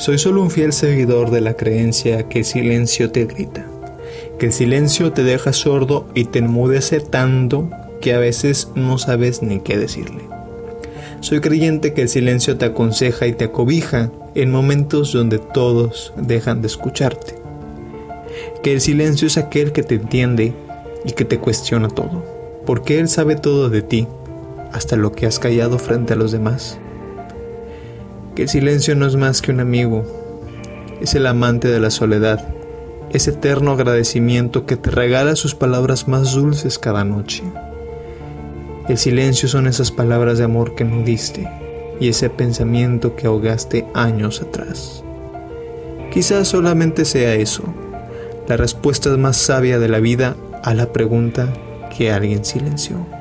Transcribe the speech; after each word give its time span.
Soy 0.00 0.16
solo 0.16 0.40
un 0.40 0.50
fiel 0.50 0.72
seguidor 0.72 1.30
de 1.30 1.42
la 1.42 1.52
creencia 1.52 2.26
que 2.26 2.38
el 2.38 2.44
silencio 2.46 3.10
te 3.10 3.26
grita, 3.26 3.66
que 4.38 4.46
el 4.46 4.52
silencio 4.54 5.12
te 5.12 5.22
deja 5.24 5.52
sordo 5.52 6.08
y 6.14 6.24
te 6.24 6.38
enmudece 6.38 7.00
tanto 7.00 7.68
que 8.00 8.14
a 8.14 8.18
veces 8.18 8.68
no 8.74 8.96
sabes 8.96 9.42
ni 9.42 9.60
qué 9.60 9.76
decirle. 9.76 10.22
Soy 11.20 11.40
creyente 11.40 11.92
que 11.92 12.00
el 12.00 12.08
silencio 12.08 12.56
te 12.56 12.64
aconseja 12.64 13.26
y 13.26 13.34
te 13.34 13.44
acobija 13.44 14.10
en 14.34 14.50
momentos 14.50 15.12
donde 15.12 15.38
todos 15.38 16.14
dejan 16.16 16.62
de 16.62 16.68
escucharte. 16.68 17.34
Que 18.62 18.72
el 18.72 18.80
silencio 18.80 19.26
es 19.26 19.36
aquel 19.36 19.72
que 19.72 19.82
te 19.82 19.96
entiende 19.96 20.54
y 21.04 21.12
que 21.12 21.26
te 21.26 21.38
cuestiona 21.40 21.88
todo, 21.88 22.24
porque 22.64 23.00
Él 23.00 23.10
sabe 23.10 23.36
todo 23.36 23.68
de 23.68 23.82
ti, 23.82 24.06
hasta 24.72 24.96
lo 24.96 25.12
que 25.12 25.26
has 25.26 25.38
callado 25.38 25.78
frente 25.78 26.14
a 26.14 26.16
los 26.16 26.32
demás. 26.32 26.78
El 28.40 28.48
silencio 28.48 28.96
no 28.96 29.06
es 29.06 29.16
más 29.16 29.42
que 29.42 29.52
un 29.52 29.60
amigo, 29.60 30.02
es 31.02 31.14
el 31.14 31.26
amante 31.26 31.68
de 31.68 31.78
la 31.78 31.90
soledad, 31.90 32.54
es 33.10 33.28
eterno 33.28 33.72
agradecimiento 33.72 34.64
que 34.64 34.78
te 34.78 34.90
regala 34.90 35.36
sus 35.36 35.54
palabras 35.54 36.08
más 36.08 36.32
dulces 36.32 36.78
cada 36.78 37.04
noche. 37.04 37.42
El 38.88 38.96
silencio 38.96 39.46
son 39.46 39.66
esas 39.66 39.90
palabras 39.90 40.38
de 40.38 40.44
amor 40.44 40.74
que 40.74 40.86
no 40.86 41.02
diste 41.02 41.46
y 42.00 42.08
ese 42.08 42.30
pensamiento 42.30 43.14
que 43.14 43.26
ahogaste 43.26 43.86
años 43.92 44.40
atrás. 44.40 45.04
Quizás 46.10 46.48
solamente 46.48 47.04
sea 47.04 47.34
eso, 47.34 47.64
la 48.48 48.56
respuesta 48.56 49.14
más 49.18 49.36
sabia 49.36 49.78
de 49.78 49.88
la 49.88 50.00
vida 50.00 50.34
a 50.62 50.72
la 50.72 50.94
pregunta 50.94 51.52
que 51.94 52.10
alguien 52.10 52.42
silenció. 52.46 53.19